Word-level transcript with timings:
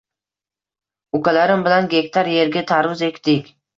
Ukalarim 1.19 1.63
bilan 1.67 1.91
gektar 1.93 2.31
yerga 2.37 2.65
tarvuz 2.73 3.05
ekdik. 3.11 3.53